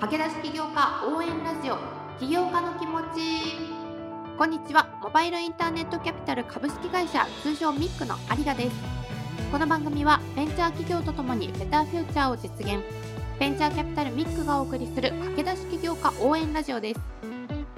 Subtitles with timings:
[0.00, 1.76] 駆け出し起業家応援ラジオ。
[2.18, 3.58] 起業家の気持ち。
[4.38, 4.88] こんにちは。
[5.02, 8.76] モバイルインターネットキャピタル株式会社通称ミックの有賀です。
[9.52, 12.82] この番組はベンチャー企業とともにベターフューチャーを実現。
[13.38, 17.00] ベンチャーキャピタルミックがお送りする駆け出し起業家応援ラジオです。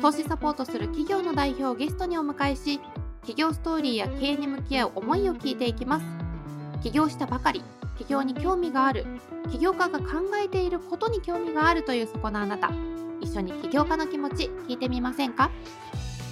[0.00, 2.78] 投資サポートする企業の代表をゲストにお迎えし
[3.22, 6.06] 企業ストーリーや経営に向き合う思いを聞いていきます。
[6.84, 7.64] 起業したばかり
[8.02, 9.06] 起業に興味がある
[9.50, 10.04] 起業家が考
[10.42, 12.72] えていることに興味があるというそこのあなた。
[13.20, 15.50] 一緒に起業家の気持ち聞いてみませんか？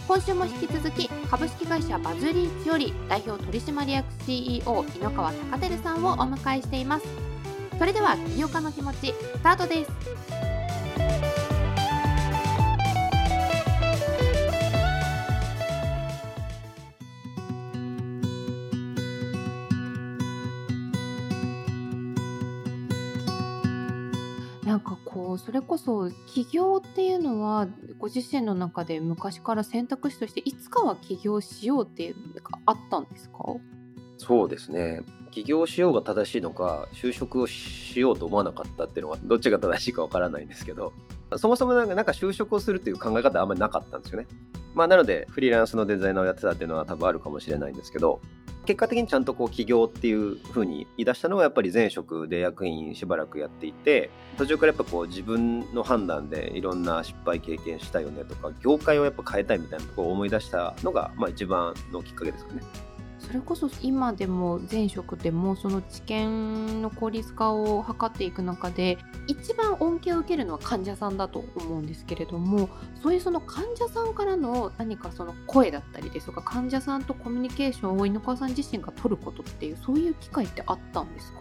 [0.09, 7.07] 今週も引き続き株式会社バズリーチより代表取締役 CEO 井ノ川貴輝さんをお迎えしています。
[7.79, 9.91] それでは起業家の気持ちスタートです。
[25.39, 33.39] それこそ起業っていうのはご自身の中で昔から選択肢としていつかは起業しようっていうのがあったんですか？
[34.19, 40.93] そうですね起業しようが正しいのか就職をしようと思わなかったっていうのはどっちが正しいかわからないんですけど
[41.37, 44.27] そもそもなんかなんか就職をするっていう考え方あんまりなかったんですよね。
[44.75, 48.21] まあ、なのでフリーランスのデザイナーをやってたっていうのは多分あるかもしれないんですけど
[48.71, 62.63] 結果的にちゃんとこう起業っていう風に言い出したのはやっぱり前職で役員しばらくやっていて途中からやっぱこう自分の判断でいろんな失敗経験したよねとか業界をやっぱ変えたいみたいなとこを思い出したのがまあ一番のきっかけですかね。
[63.31, 68.99] それこそ今でも前職でもその治験の効率化を図っていく中で
[69.29, 72.69] 一番恩恵を受けるのは患者さんだと思うんですけれども
[73.01, 81.41] そういうその患者さんからの何かその声だったりですとか患者さんとコミュニケーションを井の川さん自身が取ることっていうそういう機会ってあったんですか？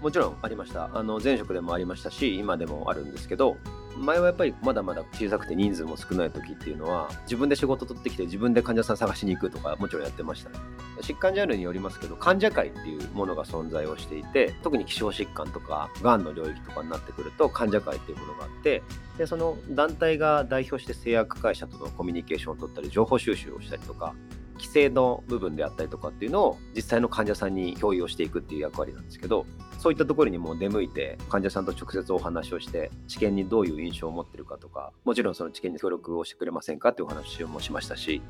[0.00, 0.90] もちろんありました。
[0.94, 3.56] あの前職でもありましたし今でもあるんですけど
[3.96, 10.56] 前はやっぱりまだまだ小さくて人数も少ない時っていうのは自分で仕事取ってきて自分で患者さん探しに行くとかもちろんやってました、ね、
[11.02, 18.82] 疾患ジャンルによりますけど患者会っていうものが存在をしていて特に希少疾患とかがんの領域とかになってくると患者会っていうものがあって
[19.18, 24.14] でその団体が代表して製薬会社とのコミュニケーションを取ったり情報収集をしたりとか
[24.60, 29.46] 規制の部分であったりとかっていうのを実際の患者さんに共有をしていくっていう役割なんですけど
[29.78, 38.20] そういったところにも出向いて患者さんと直接お話をして治験にどういう印象を持ってるかとかもちろんその治験に協力をしてくれませんかっていうお話もしましたし。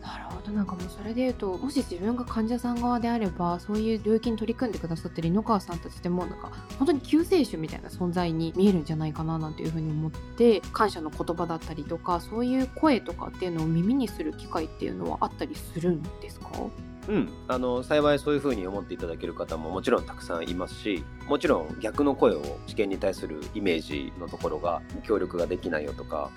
[0.00, 0.33] なるほど。
[0.44, 16.50] となんかもうそれで言うともし自分が患者さん側であればそういう領域に取り組んでくださってる井ノ川さんたちでもなんか本当に救世主みたいな存在に見えるんじゃないかななんていうふうに思って感謝の言葉だったりとかそういう声とかっていうのを耳にする機会っていうのはあったりするんですか？
[17.08, 26.30] うん、あの幸いそういうふうに思っていただける方ももちろんたくさんいますしもちろん逆の声を試験に対するイメージのところが協力ができないよとか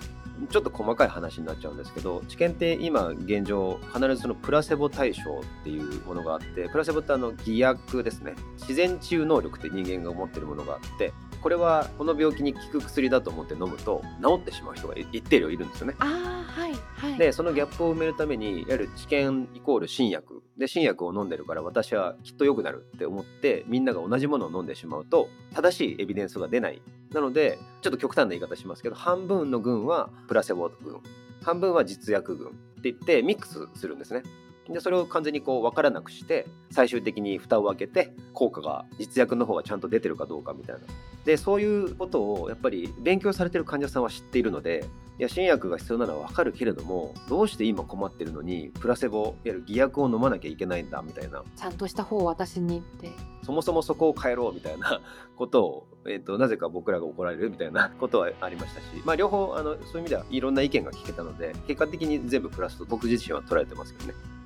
[0.50, 8.34] ちょっと細かい話になっちゃうんですけど治験って今現状必ずそのプラセボ対象っていうものがあってプラセボってあの偽薬ですね。
[8.60, 15.96] 自然治癒能力って人間が持ってるものがあってこれはこの病気に効く薬だと思って飲むと治ってしまう人が一定量いるんですよね。
[15.98, 16.77] あはい。
[16.98, 20.42] はい、でそのギャップを埋めるためにいわゆる治験イコール新薬。
[20.56, 26.82] で新薬を飲んでるから私はきっと良くなるって思ってみんなが同じものを飲んでしまうと正しいエビデンスが出ない。
[27.12, 31.00] なのでちょっと極端な言い方しますけど半分の群はプラセボ群。
[31.42, 34.22] 半分は実薬群って言ってミックスするんですね。
[34.68, 40.82] でそれを完全にこう分からなくして最終的に蓋を開けて効果が実薬の方はちゃんと出てるかどうかみたいな。
[41.24, 44.84] でそういうことをやっぱり勉強されてる患者さんは知っているので
[45.18, 51.42] いや新薬が必要なのは分かるけれどもどうして今困ってるのにプラセボいわゆる偽薬を飲まなきゃいけないんだみたいな。
[51.56, 53.10] ちゃんとした方を私にって。
[53.42, 55.00] そもそもそこを変えろみたいな
[55.36, 64.37] ことを、えーと、となぜか僕らが怒られるみたいな ことはありましたし、まあ、両方あのそういう意味ではいろんな意見が聞けたので結果的に全部プラスと僕自身は捉えてますけどね。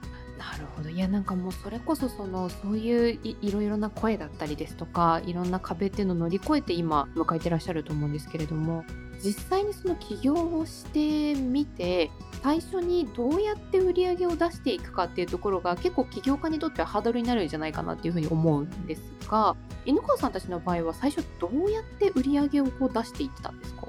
[0.51, 0.89] なるほど。
[0.91, 8.85] いやなんかもうそれこそそのそういういいろいろな声だったりですとかいろんな壁っていうのを乗り越えて今迎えてらっしゃると思うんですけれども
[9.25, 12.11] 実際にその起業をしてみて
[12.43, 23.87] 最初にどうやって売り上げを出していくかっていうところが結構起業家にとってはハードルになるんじゃないかなっていうふうに思うんですが犬川さんたちの場合は最初どうやって売り上げをこう出していってたんですか？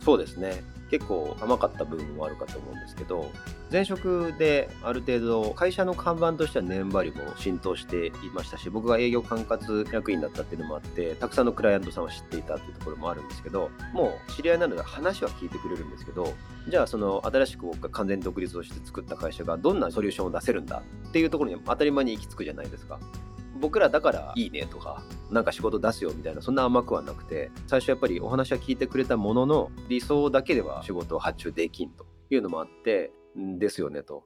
[0.00, 0.62] そうですね。
[0.92, 3.32] 結構甘かった部分もあるかと思うんですけど
[3.72, 16.34] 前職である程度会社の看板としては年張りも浸透していましたし僕が営業管轄役員だったっていうのもあってたくさんのクライアントさんは知っていたっていうところもあるんですけどもう知り合いなので話は聞いてくれるんですけど
[16.68, 23.00] じゃあその新しく僕が完全独立をして作った会社がどんなソリューションを出せるんだっていうところに当たり前に行き着くじゃないですか。
[23.62, 34.24] 僕らだからいいねとかなんか仕事出すよみたいなそんな甘くはなくて最初やっぱりお話は聞いてくれたものの理想だけでは仕事を発注できんというのもあってですよねと。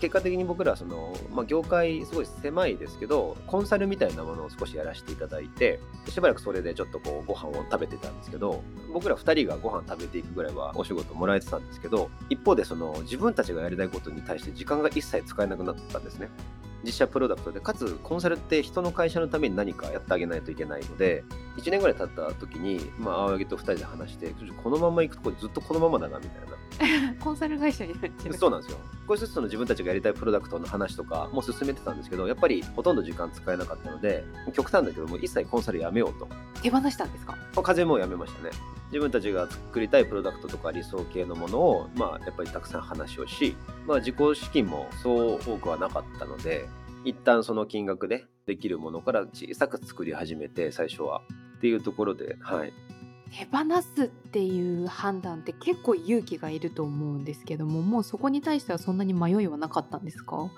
[0.00, 5.78] 結果的に僕らはその、まあ、業界すごい狭いですけどコンサルみたいなものを少しやらせていただいて
[6.08, 16.28] しばらくそれでちょっとこうご飯を食べてたんですけど僕ら2人がご飯食べていくぐらいはお仕事もらえてたんですけど一方でその自分たちがやりたいことに対して時間が一切使えなくなったんですね。
[16.84, 21.24] 実写プロダクトでかつコンサルって人の会社のために何かやってあげないといけないので
[21.56, 26.54] 1年ぐらい経った時に、まあ、青柳と2人で話してこのまま行くとこずっとこのままだなみたいな。
[27.20, 28.34] コンサル会社になっちゃう。
[28.34, 28.78] そうなんですよ。
[29.08, 36.28] 少しずつその自分たちがやりたいプロダクトの話とかも進めてたんですけどやっぱりほとんど時間使えなかったので極端だけども一切コンサルやめようと。
[36.62, 37.36] 手放したんですか？
[37.62, 38.50] 風もやめましたね
[38.94, 43.56] 自分たちが作りたいプロダクトとか理想系のものを、まあ、やっぱりたくさん話をし、
[43.88, 46.68] まあ、自己資金もそう多くはなかったので
[47.04, 51.22] 一旦その金額でできるものから小さく作り始めて最初は
[51.56, 52.72] っていうところで、はい、
[53.32, 60.48] 手放すっていう判断って結構勇気がいると思うんですけどももうそこに対してはそんなに迷いはなかったんですか？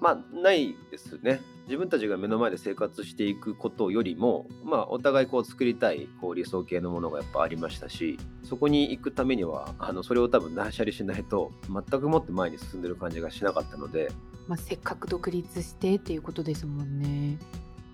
[0.00, 14.10] まあないですね自分たちが目の前で生活していくことよりもまあお互いこう作りたいこう理想系のものがやっぱありましたしそこに行くためにはあのそれを多分断捨離しないと全くもって前に進んでる感じがしなかったので、
[14.46, 17.38] まあ、せっかく独立してっていうことですもんね。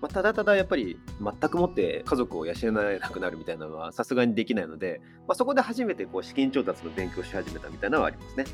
[0.01, 8.45] まあ、ただただやっぱり全くもって家族を養えなくなるみたいなのはさすがにできないので、まあ、そこで初めてこう資金調達の勉強し始めたみたいなのはありますね。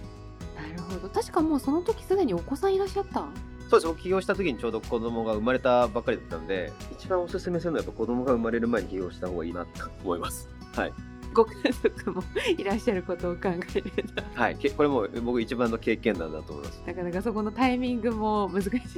[0.72, 1.10] なるほど。
[1.10, 3.26] 確かもうその時すでにお子さんいらっしゃった？
[3.70, 10.50] そうです起業した時にちょうど子供が生まれたばっかりだったので一番おすすめするのはやっぱ子供が生まれる前に起業した方がいいなと思います。
[10.76, 10.94] はい。
[11.34, 12.22] ご家族も
[12.58, 14.58] いらっしゃることを考えるとはい。
[14.76, 16.84] これも僕一番の経験談だと思います。
[16.86, 18.98] なかなかそこのタイミングも難しいです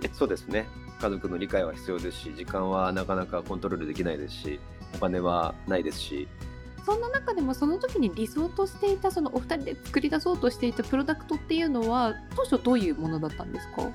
[0.00, 0.10] ね。
[0.12, 0.68] そうですね。
[1.00, 4.60] 家族の理解は必要ですし時間はなかなかコントロールできないですし
[4.94, 6.28] お金はないですし
[6.84, 13.90] そんな中でもその時に理想としていたそのお二人で作り出そうとしていたプロダクトっていうのは当初どういうものだったんですか？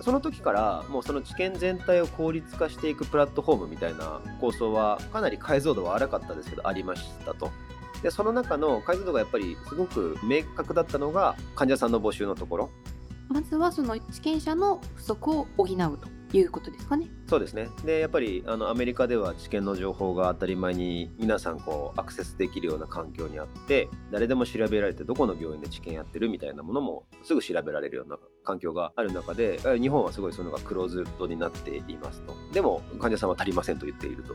[0.00, 7.50] その時からもうその知見全体を効率化していくプラットフォームみたいな構想はかなり解像度は荒かったですけどありましたと。
[8.02, 12.70] でその中の解像度がやっぱりすごく明確だったのが患者さんの募集のところ
[13.28, 17.06] まずはその知見者の不足を補うということですかね。
[17.26, 17.70] そうですね。
[17.84, 32.34] で、やっぱりあのアメリカでは知見の情報が当たり前に皆さんこうアクセスできるような環境にあって、誰でも調べられてどこの病院で治験やってるみたいなものもすぐ調べられるような環境がある中で、日本はすごいそういうのがクローズドになっていますと。
[32.52, 34.34] でも患者さんは足りませんと言っていると。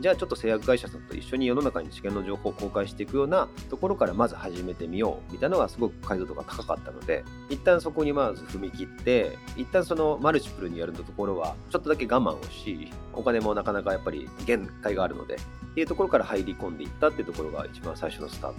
[0.00, 15.38] じゃあちょっと製薬会社さんと一緒に世の中に知見の情報を公開していくようなところからまず始めてみようみたいなのがすごく解像度が高かったので一旦そこにまず踏み切って一旦そのマルチプルにやるところはちょっとだけ我慢をしお金もなかなかやっぱり限界があるのでっ
[15.74, 18.58] ていうところから入り込んでいったっていうところが一番最初のスタート。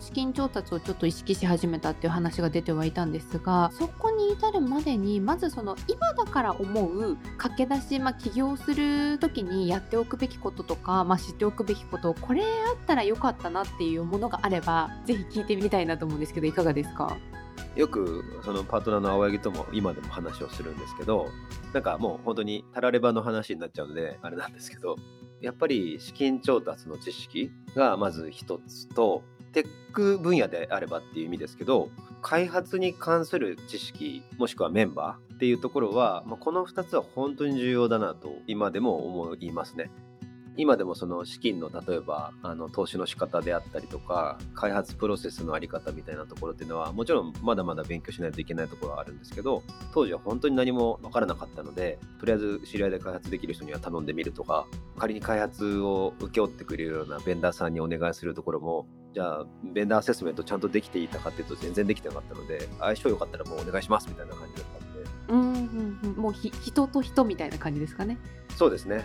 [0.00, 17.16] 資金調達をちょっと意識し始めたっていう話が出てはいたんですがそこに至るまでにまずその今だから思う駆け出し、まあ、起業する時にやっておくべきこととか、まあ、知っておくべきことこれあったらよかったなっていうものがあればぜひ聞いてみたいなと思うんですけどいかがですか？
[17.76, 21.28] よくそのパートナーの青柳とも今でも話をするんですけど
[21.72, 24.96] なんかもう本当にたらればの話になっちゃうのであれなんですけど
[25.40, 29.22] やっぱり資金調達の知識がまず一つと
[29.52, 31.90] テック分野であればっていう意味ですけど
[32.22, 39.90] 開発に関する知識もしくはメンバーっていうところは、まあ、この2つは本当に重要だなと今でも思いますね。
[40.56, 65.04] 今でもその資金の例えばあの投資の仕方であったりとか開発プロセスのあり方みたいなところっていうのはもちろんまだまだ勉強しないといけないところはあるんですけど当時は本当に何も分からなかったのでとりあえず知り合いで開発できる人には頼んでみるとか仮に開発を請け負ってくれるようなベンダーさんにお願いするところもじゃあベンダーアセスメントちゃんとできていたかっていうと全然できてなかったので相性良かったらもうお願いしますみたいな感じだったんで。
[65.28, 66.22] うんうんうん。
[66.22, 68.18] もう人と人みたいな感じですかね。
[68.56, 69.04] そうですね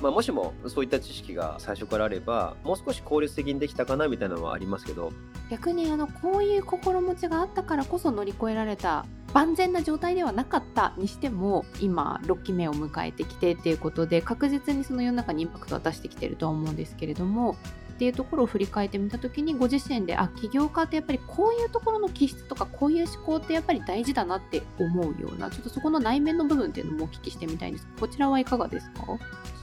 [0.00, 5.12] まあ、もしもそういった知識が最初からあればもう少し効率的にできたかなみたいなのはありますけど。
[5.50, 9.04] 逆にあのこういう心持ちがあったからこそ乗り越えられた
[9.34, 17.56] 万全な状態ではなかったにしても今6期目を迎えてきてっていうことで確実にその世の中にインパクトは出してきてるとは思うんですけれども
[17.94, 27.88] っていうところを振り返ってみた時にご自身であ起業家ってやっぱりこういうところの気質とかこういう思考ってやっぱり大事だなって思うようなちょっとそこの内面の部分っていうのもお聞きしてみたいんです。
[27.98, 29.02] こちらはいかがですか？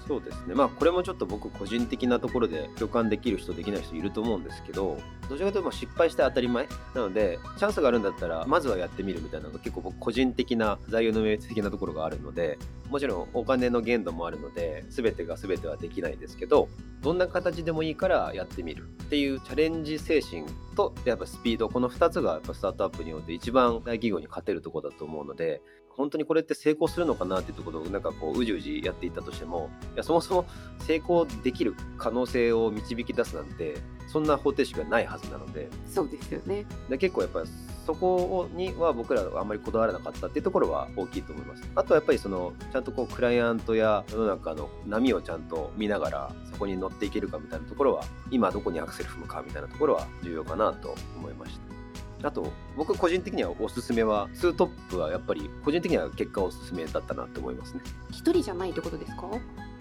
[0.07, 0.55] そうですね。
[0.55, 4.97] まあこれもちょっと僕個人的なところで共感できる人できない人いると思うんですけど
[5.29, 6.67] どちらかというと失敗して当たり前。
[6.93, 12.57] なのでチャンスがあるんだったらまずはやってみるみたいなのが結構僕個人的な座右の銘的なところがあるので
[12.89, 16.69] もちろんお金の限度もあるので全てが全てはできないですけど
[17.01, 20.45] どんな形でもいいからやってみるっていうチャレンジ精神
[20.75, 25.61] とやっぱスピードこの2つがやっぱスタートアップによって一番大企業に勝てるとこだと思うので
[25.97, 30.45] 本当にこれって成功するのかなっていうところをなんかこううじうじやっていったとしてもいやそもそも
[30.79, 33.77] 成功できる可能性を導き出すなんて
[34.07, 35.69] そんな方程式がないはずなので。
[35.85, 36.65] そうですよね。
[36.89, 37.49] で結構やっぱり
[37.85, 41.63] そこには僕らはあんまりこだわらなかったっていうところは大きいと思います。
[41.75, 51.76] あとはやっぱりそのちゃんとこうクライアントや世の中の波をちゃんと見ながらそこに乗っていけるかみたいなところは今どこにアクセル踏むかみたいなところは重要かなと思いました
[52.23, 57.81] あと、僕個人的にはおすすめは、2トップはやっぱり個人的には結果おすすめだったなって思いますね。
[58.09, 59.29] 一人じゃないってことですか？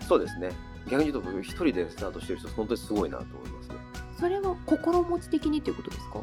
[0.07, 0.51] そうですね。
[0.89, 3.77] 逆に言うと僕一人でスタートしてる人本当にすごいなと思いますね。
[4.21, 6.21] それは心持ち的にっていうことですか？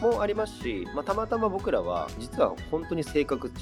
[0.00, 3.52] もありますし、まあ、たまたま僕らは実は本当に性格違う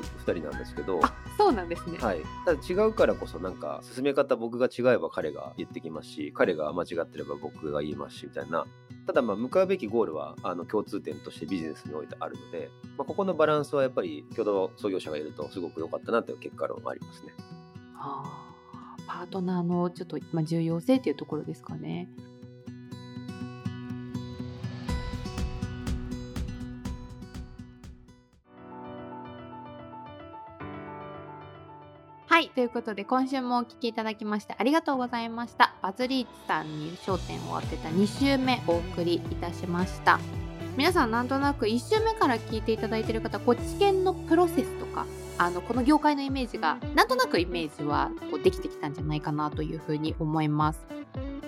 [0.00, 8.66] 2人なんですけどあそうなんですね、はい、ただ違うからこそなんか進め方僕が違えば彼が言ってきますし彼が間違ってれば僕が言いますしみたいな
[9.06, 17.32] ただまあ向かうべきゴールはあの共通点としてビジネスにおいてあるので、まあ、ここのバランスはやっぱり共同創業者がいるとすごく良かったなという結果論がありますね。
[17.94, 22.08] はあ、パートナーのちょっと、まあ、重要性っていうところですかね。
[32.36, 32.50] はい。
[32.50, 35.74] ということで、今週もお聴きいただきましてありがとうございました。
[35.80, 40.20] バズリーチさんに焦点を当てた2週目お送りいたしました。
[40.76, 45.06] 皆さんなんとなく1週目から聞いていただいている方、こう知見のプロセスとか、
[45.38, 50.86] あの、この業界のイメージが、なんとなくイメージはこうできてきたんじゃないかなというふうに思います。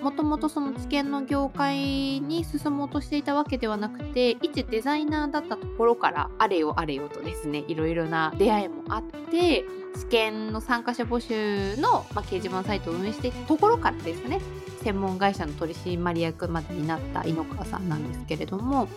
[0.01, 1.77] もともとその知見の業界
[2.21, 9.65] に進もうとしていたわけではなくて一デザイナーだったところからあれよあれよとですねいろいろな出会いもあって
[9.95, 14.39] 試験の参加者募集の、まあ、掲示板サイトを運営していたところからですね
[14.81, 18.87] 専門会社の取締役までになった井ノ川さんなんですけれども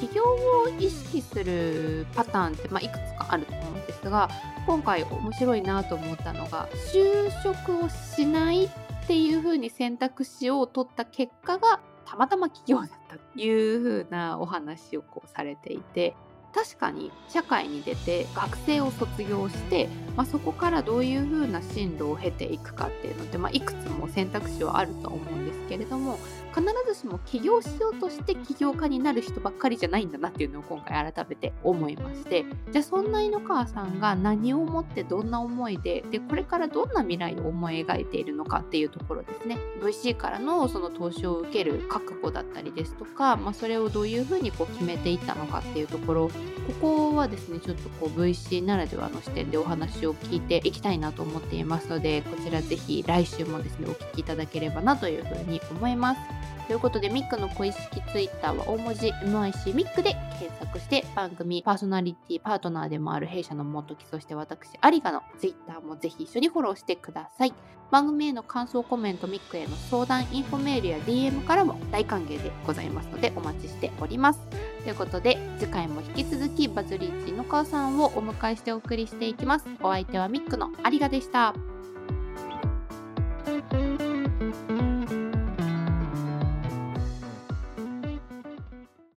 [0.00, 4.28] 起業を意識するパターンって、まあ、いくつかあると思うんですが
[4.66, 8.68] 今回面白いなと思ったのが就職をしない
[9.06, 16.16] っていう風に選択肢を取った結果がたまたま企業だったという風なお話をこうされていて
[16.52, 26.18] 確かに社会に出て学生を卒業して、まあ、そこからどういうふうな進路を経ていくかっていうのって、まあ、いくつも選択肢はあると思うんですけれども
[26.56, 46.32] 必ずしも起業しようとして起業家になる人ばっかりじゃないんだなっていうのを今回改めて思いましてじゃあそんな井ノ川さんが何を思ってどんな思いででこれからどんな未来を思い描いているのかっていうところですね VC からのその投資を受ける覚悟だったりですとか、まあ、それをどういうふうにこう決めていったのかっていうところこ
[46.80, 56.45] こはですねちょっとこう VC ならではの視点でお話を聞いていきたいなと思っていますのでこちらぜひ来週もですねお聞きいただければなというふうに思います。
[56.66, 67.54] ということで、ミックの公式ツイッターは大文字 MIC ミックで検索して番組パーソナリティパートナーでもある弊社の元木そして私有賀のツイッターもぜひ一緒にフォローしてください。
[67.90, 74.40] 番組への感想コメントミックへの相談 info メールや DM からも大歓迎でございますのでお待ちしております。
[74.82, 79.66] ということで次回も引き続きバズリーチの川さんをお迎えしてお送りしていきます。
[79.80, 81.75] お相手はミックの有賀でした。